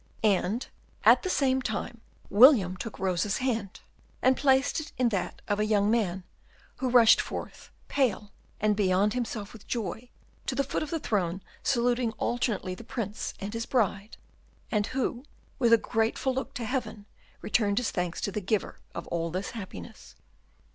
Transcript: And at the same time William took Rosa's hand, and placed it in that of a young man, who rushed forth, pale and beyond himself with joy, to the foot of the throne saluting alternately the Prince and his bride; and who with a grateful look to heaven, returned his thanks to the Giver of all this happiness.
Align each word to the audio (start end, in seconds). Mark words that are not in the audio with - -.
And 0.23 0.67
at 1.05 1.21
the 1.21 1.29
same 1.29 1.61
time 1.61 2.01
William 2.31 2.75
took 2.75 2.97
Rosa's 2.97 3.37
hand, 3.37 3.81
and 4.19 4.35
placed 4.35 4.79
it 4.79 4.91
in 4.97 5.09
that 5.09 5.43
of 5.47 5.59
a 5.59 5.63
young 5.63 5.91
man, 5.91 6.23
who 6.77 6.89
rushed 6.89 7.21
forth, 7.21 7.69
pale 7.87 8.31
and 8.59 8.75
beyond 8.75 9.13
himself 9.13 9.53
with 9.53 9.67
joy, 9.67 10.09
to 10.47 10.55
the 10.55 10.63
foot 10.63 10.81
of 10.81 10.89
the 10.89 10.97
throne 10.99 11.43
saluting 11.61 12.13
alternately 12.13 12.73
the 12.73 12.83
Prince 12.83 13.35
and 13.39 13.53
his 13.53 13.67
bride; 13.67 14.17
and 14.71 14.87
who 14.87 15.23
with 15.59 15.71
a 15.71 15.77
grateful 15.77 16.33
look 16.33 16.55
to 16.55 16.65
heaven, 16.65 17.05
returned 17.43 17.77
his 17.77 17.91
thanks 17.91 18.19
to 18.21 18.31
the 18.31 18.41
Giver 18.41 18.79
of 18.95 19.05
all 19.09 19.29
this 19.29 19.51
happiness. 19.51 20.15